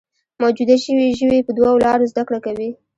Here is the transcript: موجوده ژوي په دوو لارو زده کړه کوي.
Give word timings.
موجوده 0.41 0.75
ژوي 1.19 1.39
په 1.43 1.51
دوو 1.57 1.81
لارو 1.83 2.09
زده 2.11 2.23
کړه 2.27 2.39
کوي. 2.45 2.69